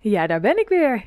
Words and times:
Ja, 0.00 0.26
daar 0.26 0.40
ben 0.40 0.58
ik 0.58 0.68
weer. 0.68 1.04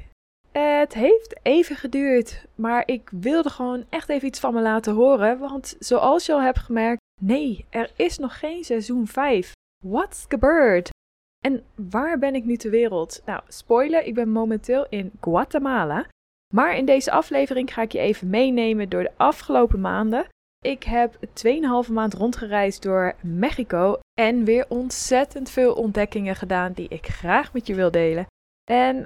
Het 0.52 0.94
heeft 0.94 1.40
even 1.42 1.76
geduurd, 1.76 2.46
maar 2.56 2.84
ik 2.86 3.10
wilde 3.12 3.50
gewoon 3.50 3.86
echt 3.90 4.10
even 4.10 4.28
iets 4.28 4.40
van 4.40 4.54
me 4.54 4.62
laten 4.62 4.94
horen. 4.94 5.40
Want 5.40 5.76
zoals 5.80 6.26
je 6.26 6.34
al 6.34 6.42
hebt 6.42 6.60
gemerkt, 6.60 7.02
nee, 7.22 7.66
er 7.70 7.92
is 7.96 8.18
nog 8.18 8.40
geen 8.40 8.64
seizoen 8.64 9.08
5. 9.08 9.52
What's 9.86 10.26
gebeurd? 10.28 10.90
En 11.46 11.64
waar 11.76 12.20
ben 12.20 12.36
ik 12.36 12.44
nu 12.44 12.56
ter 12.56 12.72
wereld? 12.72 13.22
Nou, 13.26 13.42
spoiler, 13.48 14.04
ik 14.04 14.14
ben 14.14 14.30
momenteel 14.30 14.86
in 14.90 15.12
Guatemala. 15.22 16.08
Maar 16.54 16.78
in 16.78 16.86
deze 16.86 17.12
aflevering 17.12 17.74
ga 17.74 17.82
ik 17.82 17.92
je 17.92 18.00
even 18.00 18.30
meenemen 18.30 18.90
door 18.90 19.04
de 19.04 19.12
afgelopen 19.18 19.82
maanden. 19.82 20.28
Ik 20.66 20.84
heb 20.84 21.16
2,5 21.86 21.92
maand 21.92 22.14
rondgereisd 22.14 22.82
door 22.82 23.14
Mexico 23.22 24.00
en 24.20 24.44
weer 24.44 24.66
ontzettend 24.70 25.50
veel 25.50 25.74
ontdekkingen 25.74 26.36
gedaan 26.36 26.74
die 26.74 26.88
ik 26.90 27.08
graag 27.08 27.54
met 27.54 27.68
je 27.68 27.76
wil 27.76 27.92
delen. 27.92 28.26
En 28.72 29.06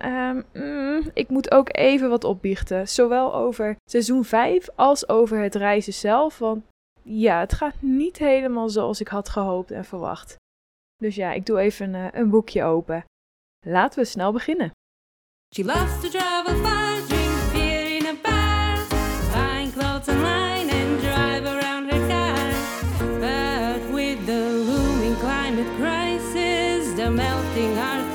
mm, 0.54 1.10
ik 1.14 1.30
moet 1.30 1.52
ook 1.52 1.68
even 1.72 2.10
wat 2.10 2.24
opbiechten, 2.24 2.88
zowel 2.88 3.36
over 3.36 3.76
seizoen 3.90 4.24
5 4.24 4.70
als 4.76 5.10
over 5.10 5.40
het 5.40 5.56
reizen 5.56 5.94
zelf, 5.94 6.38
want 6.38 6.64
ja, 7.04 7.40
het 7.40 7.54
gaat 7.54 7.82
niet 7.82 8.18
helemaal 8.18 8.70
zoals 8.70 9.02
ik 9.02 9.08
had 9.08 9.30
gehoopt 9.30 9.72
en 9.72 9.86
verwacht. 9.86 10.36
Dus 10.98 11.16
ja, 11.16 11.32
ik 11.32 11.46
doe 11.46 11.60
even 11.60 11.94
uh, 11.94 12.08
een 12.12 12.30
boekje 12.30 12.64
open. 12.64 13.06
Laten 13.66 14.00
we 14.00 14.06
snel 14.06 14.32
beginnen. 14.32 14.72
She 15.56 15.64
loves 15.64 16.02
to 16.02 16.10
travel 16.10 16.56
far, 16.56 17.06
drink 17.08 17.52
beer 17.54 17.96
in 17.96 18.06
a 18.06 18.16
bar, 18.22 18.78
buying 19.32 19.74
clothes 19.74 20.08
online 20.08 20.72
and 20.72 21.00
drive 21.00 21.46
around 21.46 21.92
her 21.92 22.08
car. 22.08 22.36
But 23.20 23.94
with 23.94 24.26
the 24.26 24.64
looming 24.68 25.18
climate 25.20 25.76
crisis, 25.80 26.96
the 26.96 27.10
melting 27.10 27.78
Arctic 27.78 28.07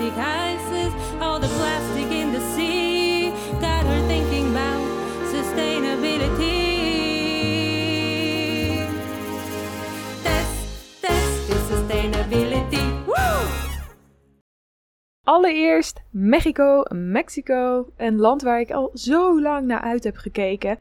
Allereerst 15.24 16.02
Mexico, 16.10 16.82
Mexico, 16.88 17.92
een 17.96 18.16
land 18.16 18.42
waar 18.42 18.60
ik 18.60 18.70
al 18.70 18.90
zo 18.94 19.40
lang 19.40 19.66
naar 19.66 19.80
uit 19.80 20.04
heb 20.04 20.16
gekeken. 20.16 20.78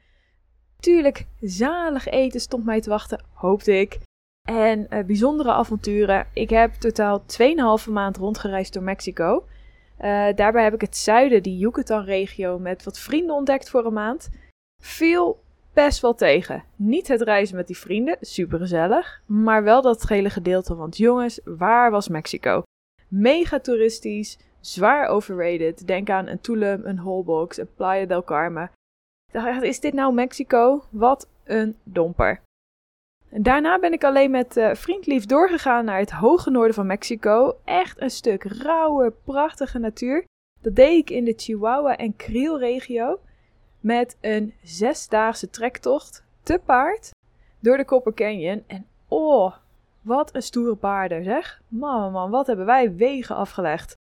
Tuurlijk, 0.79 1.25
zalig 1.39 2.07
eten 2.07 2.39
stond 2.39 2.65
mij 2.65 2.81
te 2.81 2.89
wachten, 2.89 3.23
hoopte 3.33 3.79
ik. 3.79 3.99
En 4.49 4.87
uh, 4.89 5.03
bijzondere 5.03 5.51
avonturen. 5.51 6.27
Ik 6.33 6.49
heb 6.49 6.73
totaal 6.73 7.23
2,5 7.81 7.91
maand 7.91 8.17
rondgereisd 8.17 8.73
door 8.73 8.83
Mexico. 8.83 9.45
Uh, 9.99 10.33
daarbij 10.35 10.63
heb 10.63 10.73
ik 10.73 10.81
het 10.81 10.97
zuiden, 10.97 11.43
die 11.43 11.57
Yucatan-regio, 11.57 12.59
met 12.59 12.83
wat 12.83 12.99
vrienden 12.99 13.35
ontdekt 13.35 13.69
voor 13.69 13.85
een 13.85 13.93
maand. 13.93 14.29
Viel 14.83 15.43
best 15.73 16.01
wel 16.01 16.15
tegen. 16.15 16.63
Niet 16.75 17.07
het 17.07 17.21
reizen 17.21 17.55
met 17.55 17.67
die 17.67 17.77
vrienden, 17.77 18.17
super 18.21 18.59
gezellig. 18.59 19.21
Maar 19.25 19.63
wel 19.63 19.81
dat 19.81 20.05
gele 20.05 20.29
gedeelte, 20.29 20.75
want 20.75 20.97
jongens, 20.97 21.39
waar 21.43 21.91
was 21.91 22.07
Mexico? 22.07 22.63
Mega 23.11 23.59
toeristisch, 23.59 24.37
zwaar 24.59 25.07
overrated. 25.07 25.87
Denk 25.87 26.09
aan 26.09 26.27
een 26.27 26.41
Tulum, 26.41 26.85
een 26.85 26.99
Holbox, 26.99 27.57
een 27.57 27.73
Playa 27.75 28.05
del 28.05 28.23
Carmen. 28.23 28.71
Ik 29.27 29.33
dacht, 29.33 29.61
is 29.61 29.79
dit 29.79 29.93
nou 29.93 30.13
Mexico? 30.13 30.83
Wat 30.89 31.29
een 31.43 31.77
domper. 31.83 32.41
Daarna 33.29 33.79
ben 33.79 33.93
ik 33.93 34.03
alleen 34.03 34.31
met 34.31 34.57
uh, 34.57 34.73
vriendlief 34.73 35.25
doorgegaan 35.25 35.85
naar 35.85 35.99
het 35.99 36.11
hoge 36.11 36.49
noorden 36.49 36.73
van 36.73 36.85
Mexico. 36.85 37.57
Echt 37.63 38.01
een 38.01 38.09
stuk 38.09 38.43
rauwe, 38.43 39.13
prachtige 39.23 39.79
natuur. 39.79 40.25
Dat 40.61 40.75
deed 40.75 40.99
ik 40.99 41.09
in 41.09 41.25
de 41.25 41.33
Chihuahua 41.37 41.97
en 41.97 42.15
Creel 42.15 42.59
regio. 42.59 43.19
Met 43.79 44.17
een 44.21 44.53
zesdaagse 44.63 45.49
trektocht 45.49 46.23
te 46.43 46.61
paard 46.65 47.11
door 47.59 47.77
de 47.77 47.85
Copper 47.85 48.13
Canyon. 48.13 48.63
En 48.67 48.85
oh, 49.07 49.55
wat 50.01 50.35
een 50.35 50.41
stoere 50.41 50.75
paarden 50.75 51.23
zeg. 51.23 51.61
Man, 51.67 52.11
man, 52.11 52.31
wat 52.31 52.47
hebben 52.47 52.65
wij 52.65 52.95
wegen 52.95 53.35
afgelegd. 53.35 53.93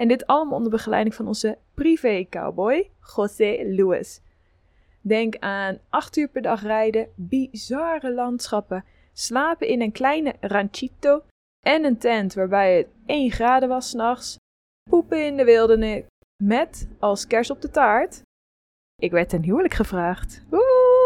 En 0.00 0.08
dit 0.08 0.26
allemaal 0.26 0.56
onder 0.56 0.70
begeleiding 0.70 1.14
van 1.14 1.26
onze 1.26 1.58
privé 1.74 2.26
cowboy, 2.30 2.90
José 3.16 3.64
Luis. 3.76 4.20
Denk 5.00 5.36
aan 5.36 5.78
8 5.88 6.16
uur 6.16 6.28
per 6.28 6.42
dag 6.42 6.62
rijden, 6.62 7.08
bizarre 7.14 8.14
landschappen, 8.14 8.84
slapen 9.12 9.68
in 9.68 9.80
een 9.80 9.92
kleine 9.92 10.34
ranchito 10.40 11.22
en 11.66 11.84
een 11.84 11.98
tent 11.98 12.34
waarbij 12.34 12.76
het 12.76 12.86
1 13.06 13.30
graden 13.30 13.68
was 13.68 13.88
s'nachts, 13.88 14.36
poepen 14.90 15.26
in 15.26 15.36
de 15.36 15.44
wildernis, 15.44 16.04
met 16.42 16.88
als 16.98 17.26
kers 17.26 17.50
op 17.50 17.60
de 17.60 17.70
taart. 17.70 18.22
Ik 18.96 19.10
werd 19.10 19.28
ten 19.28 19.42
huwelijk 19.42 19.74
gevraagd. 19.74 20.44
Woe! 20.50 20.97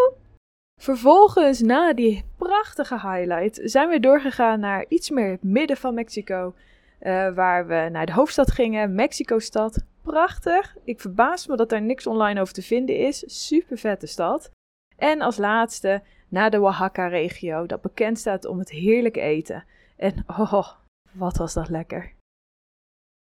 Vervolgens, 0.82 1.60
na 1.60 1.93
die 1.93 2.25
prachtige 2.37 3.00
highlight, 3.00 3.60
zijn 3.65 3.88
we 3.88 4.00
doorgegaan 4.00 4.60
naar 4.60 4.84
iets 4.88 5.10
meer 5.10 5.31
het 5.31 5.43
midden 5.43 5.76
van 5.76 5.94
Mexico. 5.94 6.54
Uh, 7.00 7.34
waar 7.34 7.66
we 7.66 7.88
naar 7.91 8.06
de 8.06 8.12
hoofdstad 8.12 8.50
gingen, 8.50 8.94
Mexico-stad. 8.94 9.84
Prachtig. 10.03 10.76
Ik 10.84 11.00
verbaas 11.00 11.47
me 11.47 11.56
dat 11.56 11.69
daar 11.69 11.82
niks 11.82 12.06
online 12.06 12.41
over 12.41 12.54
te 12.54 12.62
vinden 12.62 12.97
is. 12.97 13.47
Super 13.47 13.78
vette 13.78 14.06
stad. 14.06 14.50
En 14.97 15.21
als 15.21 15.37
laatste 15.37 16.03
naar 16.28 16.50
de 16.50 16.60
Oaxaca-regio, 16.60 17.66
dat 17.66 17.81
bekend 17.81 18.19
staat 18.19 18.44
om 18.44 18.59
het 18.59 18.71
heerlijke 18.71 19.21
eten. 19.21 19.65
En 19.97 20.25
oh, 20.26 20.69
wat 21.12 21.37
was 21.37 21.54
dat 21.54 21.69
lekker. 21.69 22.12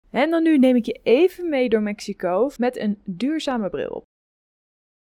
En 0.10 0.30
dan 0.30 0.44
nu 0.44 0.58
neem 0.58 0.76
ik 0.76 0.86
je 0.86 1.00
even 1.04 1.50
mee 1.50 1.70
door 1.70 1.82
Mexico 1.82 2.50
met 2.58 2.78
een 2.78 3.02
duurzame 3.06 3.70
bril 3.70 3.90
op. 3.90 4.04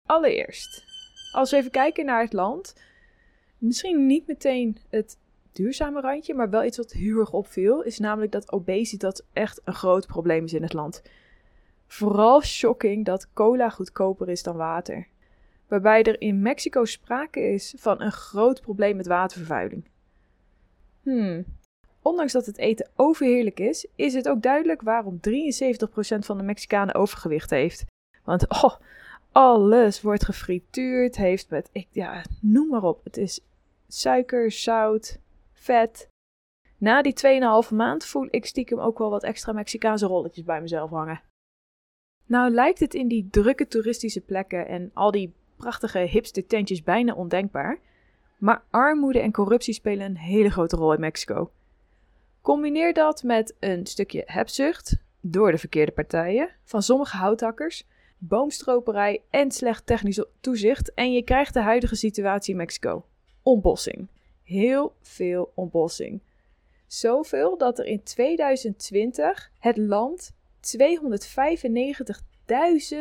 Allereerst, 0.08 0.87
als 1.32 1.52
we 1.52 1.58
even 1.58 1.72
kijken 1.72 2.06
naar 2.06 2.22
het 2.22 2.34
land, 2.34 2.76
misschien 3.58 4.06
niet 4.06 4.28
meteen 4.28 4.78
het 4.90 5.18
duurzame 5.52 6.02
randje, 6.02 6.34
maar 6.34 6.50
wel 6.50 6.64
iets 6.64 6.78
wat 6.78 6.92
heel 6.92 7.24
opviel, 7.24 7.82
is 7.82 8.00
namelijk 8.00 8.32
dat 8.32 8.52
obesitas 8.52 9.22
echt 9.34 9.62
een 9.64 9.74
groot 9.74 10.08
probleem 10.08 10.44
is 10.44 10.54
in 10.54 10.62
het 10.62 10.74
land. 10.74 11.02
Vooral 11.88 12.42
shocking 12.42 13.06
dat 13.06 13.34
cola 13.34 13.70
goedkoper 13.70 14.30
is 14.30 14.44
dan 14.44 14.56
water. 14.56 15.08
Waarbij 15.68 16.04
er 16.04 16.22
in 16.22 16.42
Mexico 16.42 16.86
sprake 16.86 17.40
is 17.40 17.74
van 17.78 18.02
een 18.02 18.12
groot 18.12 18.62
probleem 18.62 18.96
met 18.96 19.08
watervervuiling. 19.08 19.86
Hmm. 21.04 21.46
Ondanks 22.02 22.32
dat 22.32 22.46
het 22.46 22.58
eten 22.58 22.90
overheerlijk 22.96 23.60
is, 23.60 23.88
is 23.96 24.14
het 24.14 24.30
ook 24.30 24.42
duidelijk 24.42 24.82
waarom 24.82 25.20
73% 25.20 25.20
van 26.20 26.38
de 26.38 26.44
Mexicanen 26.44 26.96
overgewicht 26.96 27.50
heeft. 27.50 27.86
Want 28.24 28.50
oh, 28.50 28.76
alles 29.38 30.02
wordt 30.02 30.26
gefrituurd, 30.26 31.16
heeft 31.16 31.50
met, 31.50 31.70
ik, 31.72 31.88
ja, 31.92 32.24
noem 32.42 32.68
maar 32.68 32.84
op. 32.84 33.04
Het 33.04 33.18
is 33.18 33.40
suiker, 33.88 34.52
zout, 34.52 35.20
vet. 35.54 36.10
Na 36.78 37.02
die 37.02 37.14
2,5 37.68 37.74
maand 37.74 38.06
voel 38.06 38.28
ik 38.30 38.46
stiekem 38.46 38.80
ook 38.80 38.98
wel 38.98 39.10
wat 39.10 39.24
extra 39.24 39.52
Mexicaanse 39.52 40.06
rolletjes 40.06 40.44
bij 40.44 40.62
mezelf 40.62 40.90
hangen. 40.90 41.22
Nou 42.26 42.52
lijkt 42.52 42.80
het 42.80 42.94
in 42.94 43.08
die 43.08 43.28
drukke 43.32 43.68
toeristische 43.68 44.22
plekken 44.22 44.68
en 44.68 44.92
al 44.94 45.12
die 45.12 45.34
prachtige 45.56 46.00
hipster 46.00 46.48
tentjes 46.48 46.84
bijna 46.84 47.14
ondenkbaar, 47.14 47.80
maar 48.38 48.64
armoede 48.70 49.20
en 49.20 49.32
corruptie 49.32 49.74
spelen 49.74 50.06
een 50.06 50.18
hele 50.18 50.50
grote 50.50 50.76
rol 50.76 50.94
in 50.94 51.00
Mexico. 51.00 51.52
Combineer 52.42 52.94
dat 52.94 53.24
met 53.24 53.56
een 53.60 53.86
stukje 53.86 54.24
hebzucht 54.26 55.04
door 55.22 55.52
de 55.52 55.58
verkeerde 55.58 55.92
partijen 55.92 56.50
van 56.64 56.82
sommige 56.82 57.18
houthakkers, 57.18 57.88
boomstroperij 58.18 59.22
en 59.30 59.52
slecht 59.52 59.86
technisch 59.86 60.26
toezicht 60.40 60.94
en 60.94 61.14
je 61.14 61.22
krijgt 61.24 61.54
de 61.54 61.62
huidige 61.62 61.96
situatie 61.96 62.52
in 62.52 62.58
Mexico. 62.58 63.06
Ontbossing. 63.44 64.08
Heel 64.44 64.96
veel 65.02 65.52
ontbossing. 65.56 66.22
Zoveel 66.88 67.58
dat 67.58 67.80
er 67.80 67.86
in 67.86 68.04
2020 68.04 69.52
het 69.60 69.78
land 69.78 70.32
295.000 70.32 70.36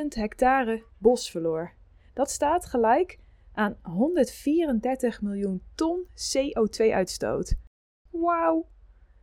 hectare 0.09 0.83
bos 0.99 1.31
verloor. 1.31 1.73
Dat 2.15 2.31
staat 2.31 2.67
gelijk 2.67 3.19
aan 3.53 3.77
134 3.83 5.23
miljoen 5.23 5.63
ton 5.75 6.07
CO2-uitstoot. 6.07 7.55
Wauw! 8.11 8.67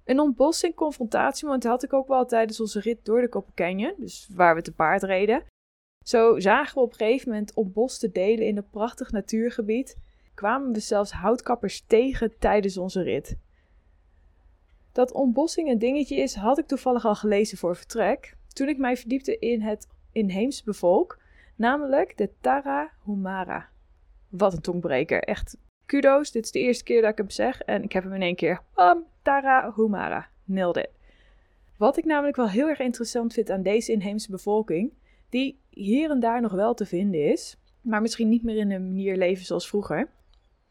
Een 0.06 0.19
ontbossing 0.19 0.75
confrontatiemoment 0.75 1.63
had 1.63 1.84
ik 1.84 1.94
ook 1.94 2.07
wel 2.07 2.25
tijdens 2.25 2.62
onze 2.62 2.80
rit 2.80 3.06
door 3.06 3.22
de 3.22 3.30
Copper 3.30 3.54
Canyon, 3.54 3.94
dus 3.98 4.30
waar 4.36 4.56
we 4.56 4.62
te 4.62 4.74
paard 4.74 5.04
reden. 5.04 5.44
Zo 6.04 6.40
zagen 6.40 6.76
we 6.76 6.82
op 6.82 6.92
een 6.92 6.98
gegeven 6.98 7.30
moment 7.30 7.54
ontboste 7.54 8.12
delen 8.12 8.46
in 8.46 8.58
een 8.58 8.70
prachtig 8.70 9.12
natuurgebied. 9.12 9.98
Kwamen 10.34 10.74
we 10.74 10.80
zelfs 10.80 11.12
houtkappers 11.12 11.84
tegen 11.88 12.38
tijdens 12.40 12.78
onze 12.78 13.02
rit. 13.02 13.38
Dat 14.92 15.12
ontbossing 15.12 15.70
een 15.70 15.80
dingetje 15.80 16.16
is, 16.16 16.36
had 16.36 16.58
ik 16.58 16.68
toevallig 16.68 17.06
al 17.06 17.16
gelezen 17.16 17.58
voor 17.58 17.76
vertrek. 17.76 18.36
Toen 18.48 18.68
ik 18.68 18.78
mij 18.78 18.98
verdiepte 18.98 19.40
in 19.40 19.62
het 19.62 19.88
inheems 20.12 20.64
bevolk, 20.64 21.20
namelijk 21.56 22.18
de 22.18 22.30
Tarahumara. 22.42 23.70
Wat 24.30 24.54
een 24.54 24.62
tongbreker. 24.62 25.24
Echt 25.24 25.58
kudo's. 25.86 26.32
Dit 26.32 26.44
is 26.46 26.52
de 26.52 26.60
eerste 26.60 26.84
keer 26.84 27.02
dat 27.02 27.12
ik 27.12 27.18
hem 27.18 27.30
zeg 27.30 27.62
en 27.62 27.84
ik 27.84 27.92
heb 27.92 28.04
hem 28.04 28.14
in 28.14 28.22
één 28.22 28.36
keer. 28.36 28.62
Bam, 28.74 29.06
Tarahumara. 29.22 30.28
Nailed 30.44 30.78
it. 30.78 30.90
Wat 31.78 31.98
ik 31.98 32.06
namelijk 32.06 32.36
wel 32.36 32.50
heel 32.50 32.68
erg 32.68 32.80
interessant 32.80 33.34
vind 33.34 33.50
aan 33.50 33.64
deze 33.64 33.92
inheemse 33.92 34.32
bevolking, 34.32 34.94
die 35.34 35.60
hier 35.70 36.10
en 36.10 36.20
daar 36.20 36.42
nog 36.42 36.52
wel 36.52 36.74
te 36.74 36.86
vinden 36.86 37.32
is, 37.32 37.58
maar 37.82 38.02
misschien 38.02 38.30
niet 38.30 38.44
meer 38.44 38.58
in 38.58 38.72
een 38.72 38.88
manier 38.88 39.18
leven 39.18 39.46
zoals 39.46 39.68
vroeger. 39.68 40.10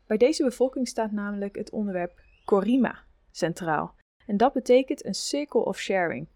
Bij 0.06 0.17
deze 0.17 0.43
bevolking 0.44 0.88
staat 0.88 1.12
namelijk 1.12 1.56
het 1.56 1.70
onderwerp 1.70 2.20
Korima 2.44 2.99
centraal. 3.31 3.94
En 4.26 4.37
dat 4.37 4.53
betekent 4.53 5.05
een 5.05 5.14
circle 5.14 5.64
of 5.64 5.79
sharing. 5.79 6.29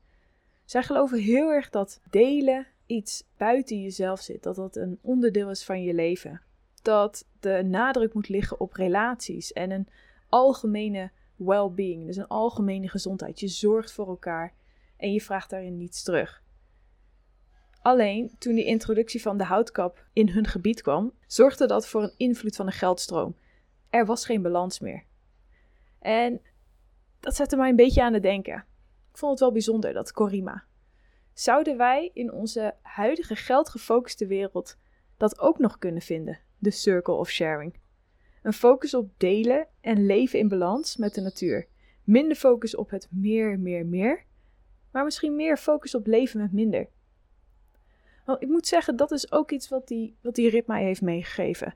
Zij 0.64 0.82
geloven 0.82 1.18
heel 1.18 1.50
erg 1.50 1.70
dat 1.70 2.00
delen 2.10 2.66
iets 2.86 3.24
buiten 3.36 3.82
jezelf 3.82 4.20
zit, 4.20 4.42
dat 4.42 4.56
dat 4.56 4.76
een 4.76 4.98
onderdeel 5.02 5.50
is 5.50 5.64
van 5.64 5.82
je 5.82 5.94
leven. 5.94 6.40
Dat 6.82 7.26
de 7.40 7.62
nadruk 7.64 8.14
moet 8.14 8.28
liggen 8.28 8.60
op 8.60 8.72
relaties 8.72 9.52
en 9.52 9.70
een 9.70 9.88
algemene 10.28 11.10
well-being, 11.36 12.06
dus 12.06 12.16
een 12.16 12.26
algemene 12.26 12.88
gezondheid. 12.88 13.40
Je 13.40 13.48
zorgt 13.48 13.92
voor 13.92 14.08
elkaar 14.08 14.54
en 14.96 15.12
je 15.12 15.20
vraagt 15.20 15.50
daarin 15.50 15.76
niets 15.76 16.02
terug. 16.02 16.44
Alleen 17.86 18.30
toen 18.38 18.54
de 18.54 18.64
introductie 18.64 19.22
van 19.22 19.38
de 19.38 19.44
houtkap 19.44 20.04
in 20.12 20.28
hun 20.28 20.46
gebied 20.46 20.82
kwam, 20.82 21.12
zorgde 21.26 21.66
dat 21.66 21.88
voor 21.88 22.02
een 22.02 22.14
invloed 22.16 22.56
van 22.56 22.66
een 22.66 22.72
geldstroom. 22.72 23.36
Er 23.90 24.06
was 24.06 24.24
geen 24.24 24.42
balans 24.42 24.80
meer. 24.80 25.04
En 25.98 26.40
dat 27.20 27.36
zette 27.36 27.56
mij 27.56 27.68
een 27.68 27.76
beetje 27.76 28.02
aan 28.02 28.12
het 28.12 28.22
denken. 28.22 28.54
Ik 29.10 29.18
vond 29.18 29.30
het 29.30 29.40
wel 29.40 29.52
bijzonder, 29.52 29.92
dat 29.92 30.12
Korima. 30.12 30.64
Zouden 31.32 31.76
wij 31.76 32.10
in 32.12 32.32
onze 32.32 32.74
huidige 32.82 33.36
geldgefocuste 33.36 34.26
wereld 34.26 34.76
dat 35.16 35.38
ook 35.38 35.58
nog 35.58 35.78
kunnen 35.78 36.02
vinden? 36.02 36.38
De 36.58 36.70
circle 36.70 37.14
of 37.14 37.30
sharing. 37.30 37.74
Een 38.42 38.52
focus 38.52 38.94
op 38.94 39.10
delen 39.16 39.66
en 39.80 40.06
leven 40.06 40.38
in 40.38 40.48
balans 40.48 40.96
met 40.96 41.14
de 41.14 41.20
natuur. 41.20 41.66
Minder 42.04 42.36
focus 42.36 42.76
op 42.76 42.90
het 42.90 43.08
meer, 43.10 43.58
meer, 43.58 43.86
meer. 43.86 44.24
Maar 44.90 45.04
misschien 45.04 45.36
meer 45.36 45.56
focus 45.56 45.94
op 45.94 46.06
leven 46.06 46.40
met 46.40 46.52
minder. 46.52 46.88
Want 48.26 48.42
ik 48.42 48.48
moet 48.48 48.66
zeggen, 48.66 48.96
dat 48.96 49.10
is 49.10 49.32
ook 49.32 49.50
iets 49.50 49.68
wat 49.68 49.88
die, 49.88 50.16
wat 50.22 50.34
die 50.34 50.50
rit 50.50 50.66
mij 50.66 50.84
heeft 50.84 51.02
meegegeven. 51.02 51.74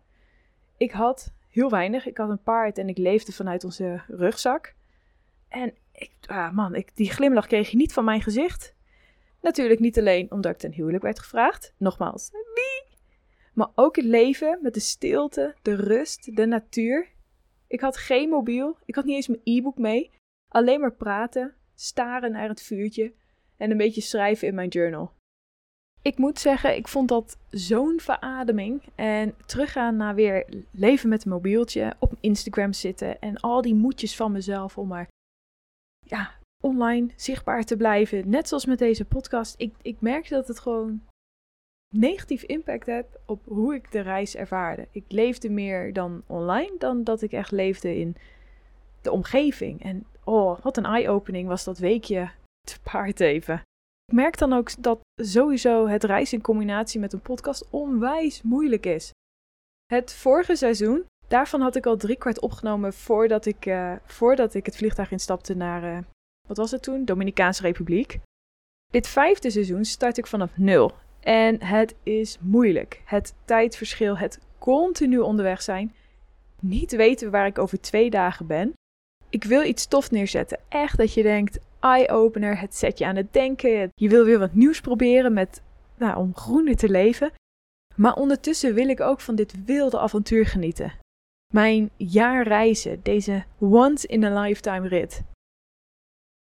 Ik 0.77 0.91
had 0.91 1.33
heel 1.49 1.71
weinig. 1.71 2.07
Ik 2.07 2.17
had 2.17 2.31
een 2.31 2.43
paard 2.43 2.79
en 2.79 2.89
ik 2.89 2.99
leefde 2.99 3.33
vanuit 3.33 3.65
onze 3.65 4.03
rugzak. 4.09 4.75
En 5.49 5.75
ik, 5.93 6.13
ah 6.27 6.53
man, 6.53 6.75
ik, 6.75 6.97
die 6.97 7.11
glimlach 7.11 7.47
kreeg 7.47 7.71
je 7.71 7.77
niet 7.77 7.93
van 7.93 8.05
mijn 8.05 8.23
gezicht. 8.23 8.75
Natuurlijk 9.41 9.81
niet 9.81 9.99
alleen 9.99 10.31
omdat 10.31 10.53
ik 10.53 10.59
ten 10.59 10.73
huwelijk 10.73 11.03
werd 11.03 11.19
gevraagd. 11.19 11.75
Nogmaals, 11.77 12.31
wie? 12.31 12.99
Maar 13.55 13.71
ook 13.75 13.97
het 13.97 14.05
leven 14.05 14.59
met 14.63 14.75
de 14.75 14.81
stilte, 14.81 15.55
de 15.63 15.75
rust, 15.75 16.37
de 16.37 16.47
natuur. 16.47 17.09
Ik 17.67 17.81
had 17.81 17.97
geen 17.97 18.29
mobiel. 18.29 18.79
Ik 18.85 18.95
had 18.95 19.05
niet 19.05 19.15
eens 19.15 19.29
mijn 19.29 19.41
e-book 19.45 19.79
mee. 19.79 20.11
Alleen 20.49 20.81
maar 20.81 20.95
praten, 20.95 21.55
staren 21.75 22.33
naar 22.33 22.49
het 22.49 22.63
vuurtje 22.63 23.13
en 23.57 23.71
een 23.71 23.77
beetje 23.77 24.01
schrijven 24.01 24.49
in 24.49 24.55
mijn 24.55 24.69
journal. 24.69 25.13
Ik 26.03 26.19
moet 26.19 26.39
zeggen, 26.39 26.77
ik 26.77 26.89
vond 26.89 27.09
dat 27.09 27.39
zo'n 27.51 28.01
verademing. 28.01 28.83
En 28.95 29.35
teruggaan 29.47 29.97
naar 29.97 30.15
weer 30.15 30.65
leven 30.71 31.09
met 31.09 31.25
een 31.25 31.31
mobieltje, 31.31 31.95
op 31.99 32.13
Instagram 32.21 32.73
zitten 32.73 33.21
en 33.21 33.37
al 33.37 33.63
die 33.63 33.75
moedjes 33.75 34.17
van 34.17 34.33
mezelf 34.33 34.79
om 34.79 34.89
maar 34.89 35.09
ja, 36.07 36.35
online 36.63 37.09
zichtbaar 37.17 37.65
te 37.65 37.77
blijven. 37.77 38.31
Net 38.31 38.49
zoals 38.49 38.67
met 38.67 38.79
deze 38.79 39.05
podcast. 39.05 39.55
Ik, 39.59 39.75
ik 39.83 40.01
merkte 40.01 40.35
dat 40.35 40.49
het 40.49 40.61
gewoon 40.61 41.03
negatief 41.95 42.43
impact 42.43 42.87
heeft 42.87 43.19
op 43.27 43.45
hoe 43.47 43.75
ik 43.75 43.93
de 43.93 44.01
reis 44.01 44.37
ervaarde. 44.37 44.89
Ik 44.91 45.05
leefde 45.09 45.51
meer 45.51 45.93
dan 45.93 46.23
online 46.27 46.75
dan 46.79 47.05
dat 47.05 47.23
ik 47.23 47.33
echt 47.33 47.51
leefde 47.51 47.99
in 47.99 48.17
de 49.01 49.11
omgeving. 49.11 49.83
En 49.83 50.07
oh, 50.25 50.61
wat 50.61 50.77
een 50.77 50.85
eye-opening 50.85 51.49
was 51.49 51.65
dat 51.65 51.79
weekje 51.79 52.31
te 52.61 52.81
paard 52.81 53.21
even. 53.21 53.63
Ik 54.11 54.17
merk 54.17 54.39
dan 54.39 54.53
ook 54.53 54.83
dat 54.83 55.01
sowieso 55.17 55.87
het 55.87 56.05
reizen 56.05 56.37
in 56.37 56.43
combinatie 56.43 57.01
met 57.01 57.13
een 57.13 57.21
podcast 57.21 57.67
onwijs 57.71 58.43
moeilijk 58.43 58.87
is. 58.87 59.13
Het 59.87 60.13
vorige 60.13 60.57
seizoen, 60.57 61.05
daarvan 61.29 61.61
had 61.61 61.77
ik 61.77 61.87
al 61.87 61.97
drie 61.97 62.17
kwart 62.17 62.41
opgenomen 62.41 62.93
voordat 62.93 63.47
ik, 63.47 63.67
uh, 63.67 63.93
voordat 64.05 64.55
ik 64.55 64.67
het 64.67 64.77
vliegtuig 64.77 65.11
instapte 65.11 65.55
naar, 65.55 65.85
uh, 65.85 65.99
wat 66.49 66.57
was 66.57 66.71
het 66.71 66.83
toen? 66.83 67.05
Dominicaanse 67.05 67.63
Republiek. 67.63 68.19
Dit 68.93 69.07
vijfde 69.09 69.51
seizoen 69.51 69.85
start 69.85 70.19
ik 70.19 70.27
vanaf 70.27 70.57
nul. 70.57 70.93
En 71.21 71.63
het 71.65 71.95
is 72.03 72.39
moeilijk. 72.41 73.03
Het 73.05 73.35
tijdverschil, 73.45 74.19
het 74.19 74.39
continu 74.59 75.19
onderweg 75.19 75.63
zijn. 75.63 75.95
Niet 76.61 76.91
weten 76.91 77.31
waar 77.31 77.47
ik 77.47 77.59
over 77.59 77.81
twee 77.81 78.11
dagen 78.11 78.47
ben. 78.47 78.73
Ik 79.29 79.45
wil 79.45 79.65
iets 79.65 79.87
tof 79.87 80.11
neerzetten. 80.11 80.59
Echt 80.69 80.97
dat 80.97 81.15
je 81.15 81.23
denkt, 81.23 81.59
eye-opener. 81.81 82.59
Het 82.59 82.77
zet 82.77 82.99
je 82.99 83.07
aan 83.07 83.17
het 83.17 83.33
denken. 83.33 83.91
Je 83.95 84.09
wil 84.09 84.25
weer 84.25 84.39
wat 84.39 84.55
nieuws 84.55 84.81
proberen 84.81 85.33
met, 85.33 85.63
nou, 85.97 86.17
om 86.17 86.37
groener 86.37 86.77
te 86.77 86.89
leven. 86.89 87.33
Maar 87.97 88.15
ondertussen 88.15 88.75
wil 88.75 88.89
ik 88.89 89.01
ook 89.01 89.21
van 89.21 89.35
dit 89.35 89.65
wilde 89.65 89.99
avontuur 89.99 90.47
genieten. 90.47 90.93
Mijn 91.53 91.91
jaar 91.97 92.47
reizen, 92.47 93.03
deze 93.03 93.45
once 93.59 94.07
in 94.07 94.25
a 94.25 94.41
lifetime 94.41 94.89
rit. 94.89 95.23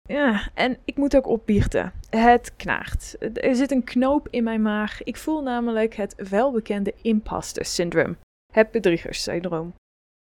Ja, 0.09 0.51
en 0.55 0.79
ik 0.85 0.97
moet 0.97 1.17
ook 1.17 1.27
opbiechten. 1.27 1.93
Het 2.11 2.57
knaagt. 2.57 3.17
Er 3.35 3.55
zit 3.55 3.71
een 3.71 3.85
knoop 3.85 4.29
in 4.29 4.45
mijn 4.45 4.63
maag. 4.63 5.03
Ik 5.03 5.17
voel 5.17 5.43
namelijk 5.43 5.95
het 5.95 6.29
welbekende 6.29 6.95
imposter 7.03 7.65
syndroom. 7.65 8.17
Het 8.53 8.71
bedriegerssyndroom. 8.71 9.75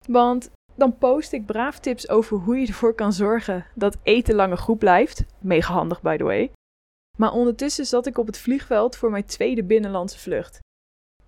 Want 0.07 0.51
dan 0.79 0.97
post 0.97 1.31
ik 1.31 1.45
braaf 1.45 1.79
tips 1.79 2.09
over 2.09 2.37
hoe 2.37 2.57
je 2.57 2.67
ervoor 2.67 2.93
kan 2.93 3.13
zorgen 3.13 3.65
dat 3.75 3.97
eten 4.03 4.35
langer 4.35 4.57
goed 4.57 4.77
blijft. 4.77 5.25
Mega 5.39 5.73
handig, 5.73 6.01
by 6.01 6.17
the 6.17 6.23
way. 6.23 6.51
Maar 7.17 7.33
ondertussen 7.33 7.85
zat 7.85 8.05
ik 8.05 8.17
op 8.17 8.27
het 8.27 8.37
vliegveld 8.37 8.95
voor 8.95 9.11
mijn 9.11 9.25
tweede 9.25 9.63
binnenlandse 9.63 10.19
vlucht. 10.19 10.59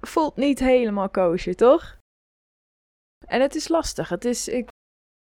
Voelt 0.02 0.36
niet 0.36 0.60
helemaal 0.60 1.10
koosje, 1.10 1.56
toch? 1.56 1.98
En 3.28 3.42
het 3.42 3.56
is 3.56 3.68
lastig. 3.68 4.10
Het 4.10 4.26
is, 4.26 4.48
ik, 4.48 4.70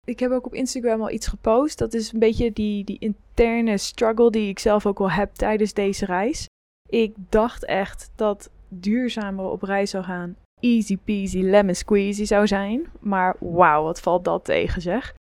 ik 0.06 0.18
heb 0.20 0.30
ook 0.30 0.46
op 0.46 0.54
Instagram 0.54 1.00
al 1.00 1.10
iets 1.10 1.26
gepost. 1.26 1.78
Dat 1.78 1.94
is 1.94 2.12
een 2.12 2.18
beetje 2.18 2.52
die, 2.52 2.84
die 2.84 2.98
interne 2.98 3.78
struggle 3.78 4.30
die 4.30 4.48
ik 4.48 4.58
zelf 4.58 4.86
ook 4.86 4.98
wel 4.98 5.10
heb 5.10 5.34
tijdens 5.34 5.72
deze 5.72 6.04
reis. 6.04 6.46
Ik 6.88 7.14
dacht 7.28 7.64
echt 7.64 8.10
dat 8.14 8.50
duurzamer 8.68 9.44
op 9.44 9.62
reis 9.62 9.90
zou 9.90 10.04
gaan 10.04 10.36
easy 10.60 10.96
peasy 10.96 11.40
lemon 11.42 11.74
squeezy 11.74 12.24
zou 12.24 12.46
zijn. 12.46 12.92
Maar 13.00 13.36
wauw, 13.38 13.82
wat 13.82 14.00
valt 14.00 14.24
dat 14.24 14.44
tegen 14.44 14.82
zeg. 14.82 15.14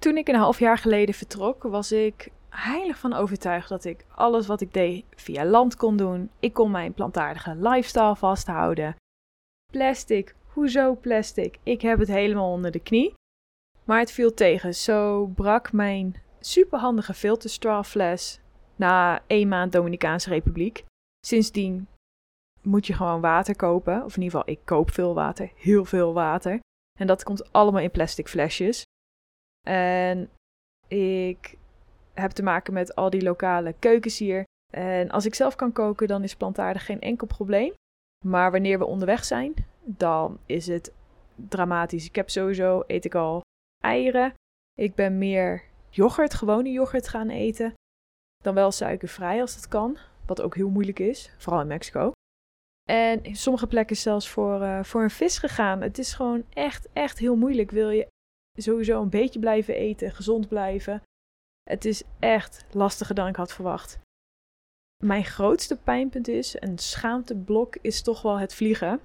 Toen 0.00 0.16
ik 0.16 0.28
een 0.28 0.34
half 0.34 0.58
jaar 0.58 0.78
geleden 0.78 1.14
vertrok, 1.14 1.62
was 1.62 1.92
ik 1.92 2.28
heilig 2.48 2.98
van 2.98 3.12
overtuigd 3.12 3.68
dat 3.68 3.84
ik 3.84 4.04
alles 4.14 4.46
wat 4.46 4.60
ik 4.60 4.72
deed 4.72 5.04
via 5.16 5.44
land 5.44 5.76
kon 5.76 5.96
doen. 5.96 6.30
Ik 6.40 6.52
kon 6.52 6.70
mijn 6.70 6.92
plantaardige 6.92 7.54
lifestyle 7.56 8.16
vasthouden. 8.16 8.96
Plastic, 9.72 10.34
hoezo 10.46 10.94
plastic? 10.94 11.58
Ik 11.62 11.82
heb 11.82 11.98
het 11.98 12.08
helemaal 12.08 12.52
onder 12.52 12.70
de 12.70 12.80
knie. 12.80 13.14
Maar 13.84 13.98
het 13.98 14.12
viel 14.12 14.34
tegen. 14.34 14.74
Zo 14.74 15.26
brak 15.26 15.72
mijn 15.72 16.22
superhandige 16.40 17.14
filterstrafles 17.14 18.40
na 18.76 19.22
één 19.26 19.48
maand 19.48 19.72
Dominicaanse 19.72 20.28
Republiek. 20.28 20.84
Sindsdien 21.26 21.86
moet 22.62 22.86
je 22.86 22.92
gewoon 22.92 23.20
water 23.20 23.56
kopen. 23.56 24.04
Of 24.04 24.16
in 24.16 24.22
ieder 24.22 24.38
geval, 24.38 24.54
ik 24.54 24.60
koop 24.64 24.90
veel 24.90 25.14
water. 25.14 25.52
Heel 25.54 25.84
veel 25.84 26.12
water. 26.12 26.60
En 26.98 27.06
dat 27.06 27.22
komt 27.22 27.52
allemaal 27.52 27.80
in 27.80 27.90
plastic 27.90 28.28
flesjes. 28.28 28.82
En 29.66 30.30
ik 30.88 31.58
heb 32.14 32.30
te 32.30 32.42
maken 32.42 32.72
met 32.72 32.94
al 32.94 33.10
die 33.10 33.22
lokale 33.22 33.74
keukens 33.78 34.18
hier. 34.18 34.44
En 34.70 35.10
als 35.10 35.26
ik 35.26 35.34
zelf 35.34 35.56
kan 35.56 35.72
koken, 35.72 36.08
dan 36.08 36.22
is 36.22 36.36
plantaardig 36.36 36.84
geen 36.84 37.00
enkel 37.00 37.26
probleem. 37.26 37.74
Maar 38.24 38.50
wanneer 38.50 38.78
we 38.78 38.84
onderweg 38.84 39.24
zijn, 39.24 39.54
dan 39.84 40.38
is 40.46 40.66
het 40.66 40.92
dramatisch. 41.34 42.06
Ik 42.06 42.14
heb 42.14 42.30
sowieso, 42.30 42.84
eet 42.86 43.04
ik 43.04 43.14
al 43.14 43.40
eieren. 43.84 44.34
Ik 44.78 44.94
ben 44.94 45.18
meer 45.18 45.62
yoghurt, 45.88 46.34
gewone 46.34 46.70
yoghurt 46.70 47.08
gaan 47.08 47.28
eten. 47.28 47.74
Dan 48.42 48.54
wel 48.54 48.70
suikervrij 48.70 49.40
als 49.40 49.54
dat 49.54 49.68
kan. 49.68 49.98
Wat 50.26 50.40
ook 50.40 50.54
heel 50.54 50.70
moeilijk 50.70 50.98
is, 50.98 51.34
vooral 51.38 51.60
in 51.60 51.66
Mexico. 51.66 52.12
En 52.92 53.24
in 53.24 53.36
sommige 53.36 53.66
plekken 53.66 53.96
zelfs 53.96 54.28
voor, 54.28 54.60
uh, 54.60 54.82
voor 54.82 55.02
een 55.02 55.10
vis 55.10 55.38
gegaan. 55.38 55.80
Het 55.80 55.98
is 55.98 56.12
gewoon 56.14 56.44
echt, 56.48 56.88
echt 56.92 57.18
heel 57.18 57.36
moeilijk. 57.36 57.70
Wil 57.70 57.90
je 57.90 58.06
sowieso 58.58 59.02
een 59.02 59.08
beetje 59.08 59.38
blijven 59.38 59.74
eten, 59.74 60.12
gezond 60.12 60.48
blijven. 60.48 61.02
Het 61.62 61.84
is 61.84 62.02
echt 62.18 62.64
lastiger 62.70 63.14
dan 63.14 63.26
ik 63.26 63.36
had 63.36 63.52
verwacht. 63.52 63.98
Mijn 65.04 65.24
grootste 65.24 65.76
pijnpunt 65.76 66.28
is, 66.28 66.60
een 66.60 66.78
schaamteblok, 66.78 67.76
is 67.80 68.02
toch 68.02 68.22
wel 68.22 68.38
het 68.38 68.54
vliegen. 68.54 69.00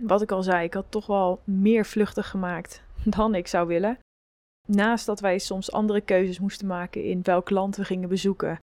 Wat 0.00 0.22
ik 0.22 0.32
al 0.32 0.42
zei, 0.42 0.64
ik 0.64 0.74
had 0.74 0.90
toch 0.90 1.06
wel 1.06 1.40
meer 1.44 1.86
vluchten 1.86 2.24
gemaakt 2.24 2.82
dan 3.16 3.34
ik 3.34 3.46
zou 3.46 3.66
willen. 3.66 3.98
Naast 4.68 5.06
dat 5.06 5.20
wij 5.20 5.38
soms 5.38 5.72
andere 5.72 6.00
keuzes 6.00 6.38
moesten 6.38 6.66
maken 6.66 7.04
in 7.04 7.22
welk 7.22 7.50
land 7.50 7.76
we 7.76 7.84
gingen 7.84 8.08
bezoeken 8.08 8.58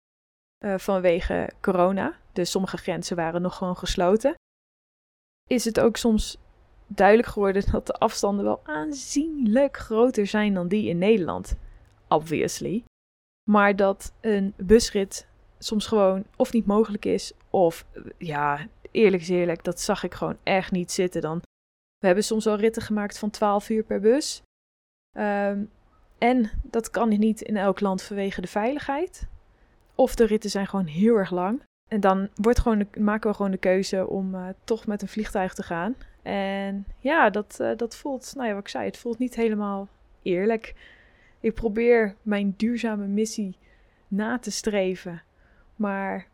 uh, 0.64 0.78
vanwege 0.78 1.50
corona 1.60 2.22
dus 2.34 2.50
sommige 2.50 2.76
grenzen 2.76 3.16
waren 3.16 3.42
nog 3.42 3.56
gewoon 3.56 3.76
gesloten, 3.76 4.34
is 5.46 5.64
het 5.64 5.80
ook 5.80 5.96
soms 5.96 6.38
duidelijk 6.86 7.28
geworden 7.28 7.62
dat 7.72 7.86
de 7.86 7.92
afstanden 7.92 8.44
wel 8.44 8.60
aanzienlijk 8.64 9.76
groter 9.76 10.26
zijn 10.26 10.54
dan 10.54 10.68
die 10.68 10.88
in 10.88 10.98
Nederland. 10.98 11.56
Obviously. 12.08 12.84
Maar 13.50 13.76
dat 13.76 14.12
een 14.20 14.54
busrit 14.56 15.26
soms 15.58 15.86
gewoon 15.86 16.24
of 16.36 16.52
niet 16.52 16.66
mogelijk 16.66 17.04
is, 17.04 17.32
of 17.50 17.86
ja, 18.18 18.66
eerlijk 18.90 19.22
is 19.22 19.28
dat 19.64 19.80
zag 19.80 20.02
ik 20.02 20.14
gewoon 20.14 20.38
echt 20.42 20.70
niet 20.70 20.92
zitten 20.92 21.20
dan. 21.20 21.40
We 21.98 22.06
hebben 22.06 22.24
soms 22.24 22.46
al 22.46 22.56
ritten 22.56 22.82
gemaakt 22.82 23.18
van 23.18 23.30
12 23.30 23.68
uur 23.68 23.82
per 23.82 24.00
bus. 24.00 24.42
Ehm, 25.16 25.64
en 26.18 26.50
dat 26.62 26.90
kan 26.90 27.08
niet 27.18 27.40
in 27.40 27.56
elk 27.56 27.80
land 27.80 28.02
vanwege 28.02 28.40
de 28.40 28.46
veiligheid. 28.46 29.28
Of 29.94 30.14
de 30.14 30.24
ritten 30.24 30.50
zijn 30.50 30.66
gewoon 30.66 30.86
heel 30.86 31.16
erg 31.16 31.30
lang. 31.30 31.62
En 31.88 32.00
dan 32.00 32.28
wordt 32.34 32.58
gewoon 32.58 32.86
maken 32.98 33.30
we 33.30 33.36
gewoon 33.36 33.50
de 33.50 33.56
keuze 33.56 34.06
om 34.08 34.34
uh, 34.34 34.48
toch 34.64 34.86
met 34.86 35.02
een 35.02 35.08
vliegtuig 35.08 35.54
te 35.54 35.62
gaan. 35.62 35.96
En 36.22 36.86
ja, 36.98 37.30
dat, 37.30 37.58
uh, 37.60 37.76
dat 37.76 37.96
voelt, 37.96 38.32
nou 38.34 38.48
ja, 38.48 38.54
wat 38.54 38.62
ik 38.62 38.68
zei, 38.68 38.84
het 38.84 38.96
voelt 38.96 39.18
niet 39.18 39.34
helemaal 39.34 39.88
eerlijk. 40.22 40.74
Ik 41.40 41.54
probeer 41.54 42.16
mijn 42.22 42.54
duurzame 42.56 43.06
missie 43.06 43.56
na 44.08 44.38
te 44.38 44.50
streven. 44.50 45.22
Maar 45.76 46.26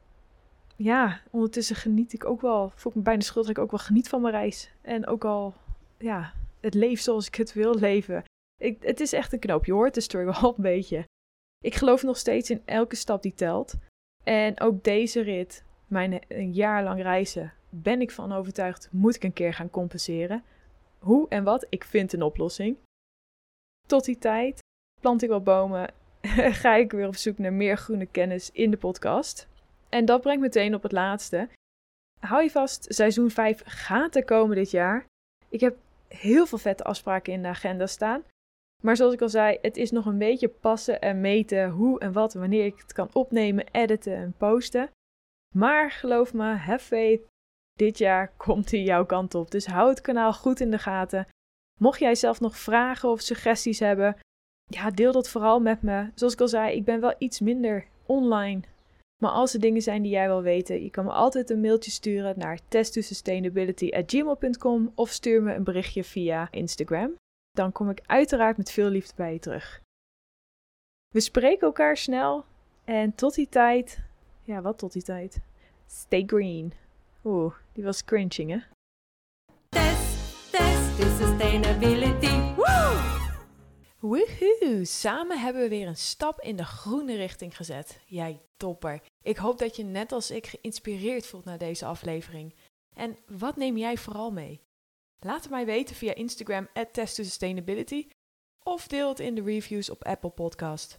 ja, 0.77 1.21
ondertussen 1.31 1.77
geniet 1.77 2.13
ik 2.13 2.25
ook 2.25 2.41
wel, 2.41 2.73
voel 2.75 2.93
ik 2.93 2.99
me 2.99 3.05
bijna 3.05 3.21
schuldig 3.21 3.51
ik 3.51 3.59
ook 3.59 3.71
wel 3.71 3.81
geniet 3.81 4.09
van 4.09 4.21
mijn 4.21 4.35
reis. 4.35 4.73
En 4.83 5.07
ook 5.07 5.25
al, 5.25 5.55
ja, 5.99 6.33
het 6.61 6.75
leven 6.75 7.03
zoals 7.03 7.27
ik 7.27 7.35
het 7.35 7.53
wil 7.53 7.75
leven. 7.75 8.25
Ik, 8.57 8.83
het 8.83 9.01
is 9.01 9.13
echt 9.13 9.33
een 9.33 9.39
knoop, 9.39 9.65
je 9.65 9.73
hoort 9.73 9.95
de 9.95 10.01
struggle 10.01 10.41
al 10.43 10.55
een 10.57 10.63
beetje. 10.63 11.05
Ik 11.65 11.75
geloof 11.75 12.03
nog 12.03 12.17
steeds 12.17 12.51
in 12.51 12.63
elke 12.65 12.97
stap 12.97 13.23
die 13.23 13.35
telt. 13.35 13.75
En 14.25 14.61
ook 14.61 14.85
deze 14.85 15.21
rit, 15.21 15.65
mijn 15.87 16.23
een 16.29 16.53
jaar 16.53 16.83
lang 16.83 17.03
reizen, 17.03 17.53
ben 17.69 18.01
ik 18.01 18.11
van 18.11 18.33
overtuigd, 18.33 18.89
moet 18.93 19.15
ik 19.15 19.25
een 19.25 19.33
keer 19.33 19.55
gaan 19.55 19.71
compenseren. 19.71 20.45
Hoe 20.99 21.29
en 21.29 21.45
wat, 21.45 21.67
ik 21.69 21.85
vind 21.85 22.13
een 22.13 22.23
oplossing. 22.23 22.77
Tot 23.87 24.05
die 24.05 24.19
tijd 24.19 24.63
plant 25.01 25.23
ik 25.23 25.29
wel 25.29 25.43
bomen, 25.43 25.93
ga 26.63 26.75
ik 26.75 26.93
weer 26.93 27.07
op 27.07 27.17
zoek 27.17 27.39
naar 27.39 27.53
meer 27.53 27.77
groene 27.77 28.07
kennis 28.07 28.51
in 28.51 28.71
de 28.71 28.77
podcast. 28.77 29.49
En 29.89 30.05
dat 30.05 30.21
brengt 30.21 30.41
meteen 30.41 30.75
op 30.75 30.83
het 30.83 30.93
laatste. 30.93 31.49
Hou 32.21 32.43
je 32.43 32.51
vast, 32.51 32.95
seizoen 32.95 33.31
5 33.31 33.63
gaat 33.65 34.17
er 34.17 34.25
komen 34.25 34.57
dit 34.57 34.71
jaar. 34.71 35.05
Ik 35.49 35.61
heb 35.61 35.77
heel 36.09 36.47
veel 36.47 36.59
vette 36.59 36.85
afspraken 36.85 37.33
in 37.33 37.43
de 37.43 37.49
agenda 37.49 37.87
staan. 37.87 38.23
Maar 38.81 38.97
zoals 38.97 39.15
ik 39.15 39.23
al 39.23 39.29
zei, 39.29 39.59
het 39.61 39.77
is 39.77 39.91
nog 39.91 40.07
een 40.07 40.19
beetje 40.19 40.49
passen 40.49 41.01
en 41.01 41.21
meten 41.21 41.71
hoe 41.71 42.01
en 42.01 42.13
wat, 42.13 42.35
wanneer 42.35 42.65
ik 42.65 42.77
het 42.77 42.93
kan 42.93 43.09
opnemen, 43.13 43.67
editen 43.73 44.17
en 44.17 44.35
posten. 44.37 44.91
Maar 45.55 45.91
geloof 45.91 46.35
me, 46.35 46.45
have 46.45 46.85
faith. 46.85 47.21
Dit 47.73 47.99
jaar 47.99 48.33
komt 48.47 48.71
hij 48.71 48.83
jouw 48.83 49.07
kant 49.07 49.35
op. 49.35 49.51
Dus 49.51 49.67
hou 49.67 49.89
het 49.89 50.01
kanaal 50.01 50.33
goed 50.33 50.61
in 50.61 50.71
de 50.71 50.79
gaten. 50.79 51.27
Mocht 51.81 51.99
jij 51.99 52.15
zelf 52.15 52.41
nog 52.41 52.57
vragen 52.57 53.09
of 53.09 53.21
suggesties 53.21 53.79
hebben, 53.79 54.17
ja, 54.65 54.91
deel 54.91 55.13
dat 55.13 55.29
vooral 55.29 55.61
met 55.61 55.83
me. 55.83 56.11
Zoals 56.15 56.33
ik 56.33 56.41
al 56.41 56.49
zei, 56.49 56.77
ik 56.77 56.85
ben 56.85 57.01
wel 57.01 57.15
iets 57.19 57.41
minder 57.41 57.87
online. 58.07 58.61
Maar 59.23 59.31
als 59.31 59.55
er 59.55 59.61
dingen 59.61 59.83
zijn 59.83 60.03
die 60.03 60.11
jij 60.11 60.27
wil 60.27 60.43
weten, 60.43 60.83
je 60.83 60.91
kan 60.91 61.05
me 61.05 61.11
altijd 61.11 61.51
een 61.51 61.61
mailtje 61.61 61.91
sturen 61.91 62.39
naar 62.39 62.59
testtosustainability.gmail.com 62.69 64.93
of 64.95 65.11
stuur 65.11 65.43
me 65.43 65.55
een 65.55 65.65
berichtje 65.65 66.05
via 66.05 66.49
Instagram 66.51 67.15
dan 67.61 67.73
kom 67.73 67.91
ik 67.91 68.03
uiteraard 68.07 68.57
met 68.57 68.71
veel 68.71 68.89
liefde 68.89 69.13
bij 69.17 69.33
je 69.33 69.39
terug. 69.39 69.83
We 71.09 71.21
spreken 71.21 71.67
elkaar 71.67 71.97
snel 71.97 72.45
en 72.85 73.15
tot 73.15 73.35
die 73.35 73.49
tijd. 73.49 74.03
Ja, 74.43 74.63
wat 74.63 74.79
tot 74.79 74.93
die 74.93 75.03
tijd? 75.03 75.41
Stay 75.87 76.23
green. 76.27 76.73
Oeh, 77.25 77.55
die 77.73 77.85
was 77.85 78.05
cringing, 78.05 78.51
hè? 78.51 78.59
Test, 79.69 80.51
test, 80.51 80.99
is 80.99 81.17
sustainability. 81.17 82.55
Woo! 82.57 82.99
Woehoe! 83.99 84.85
Samen 84.85 85.41
hebben 85.41 85.63
we 85.63 85.69
weer 85.69 85.87
een 85.87 85.97
stap 85.97 86.41
in 86.41 86.57
de 86.57 86.65
groene 86.65 87.17
richting 87.17 87.57
gezet. 87.57 88.01
Jij 88.07 88.41
topper. 88.57 89.03
Ik 89.23 89.37
hoop 89.37 89.59
dat 89.59 89.77
je 89.77 89.85
net 89.85 90.13
als 90.13 90.31
ik 90.31 90.47
geïnspireerd 90.47 91.27
voelt 91.27 91.45
naar 91.45 91.59
deze 91.59 91.85
aflevering. 91.85 92.55
En 92.95 93.17
wat 93.27 93.57
neem 93.57 93.77
jij 93.77 93.97
vooral 93.97 94.31
mee? 94.31 94.61
Laat 95.21 95.43
het 95.43 95.51
mij 95.51 95.67
weten 95.67 95.97
via 95.97 96.15
Instagram 96.15 96.69
at 96.73 97.01
Sustainability 97.05 98.09
of 98.65 98.87
deel 98.87 99.09
het 99.09 99.21
in 99.21 99.35
de 99.35 99.43
reviews 99.43 99.91
op 99.91 100.05
Apple 100.05 100.31
Podcast. 100.31 100.99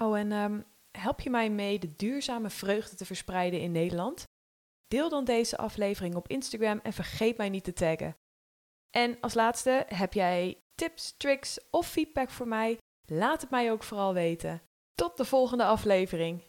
Oh, 0.00 0.18
en 0.18 0.32
um, 0.32 0.64
help 0.98 1.20
je 1.20 1.30
mij 1.30 1.50
mee 1.50 1.78
de 1.78 1.96
duurzame 1.96 2.50
vreugde 2.50 2.96
te 2.96 3.04
verspreiden 3.04 3.60
in 3.60 3.72
Nederland? 3.72 4.24
Deel 4.86 5.08
dan 5.08 5.24
deze 5.24 5.56
aflevering 5.56 6.14
op 6.14 6.28
Instagram 6.28 6.80
en 6.82 6.92
vergeet 6.92 7.36
mij 7.36 7.48
niet 7.48 7.64
te 7.64 7.72
taggen. 7.72 8.16
En 8.90 9.20
als 9.20 9.34
laatste, 9.34 9.84
heb 9.88 10.12
jij 10.12 10.62
tips, 10.74 11.16
tricks 11.16 11.70
of 11.70 11.88
feedback 11.88 12.30
voor 12.30 12.48
mij? 12.48 12.78
Laat 13.06 13.40
het 13.40 13.50
mij 13.50 13.72
ook 13.72 13.82
vooral 13.82 14.14
weten. 14.14 14.62
Tot 14.94 15.16
de 15.16 15.24
volgende 15.24 15.64
aflevering. 15.64 16.42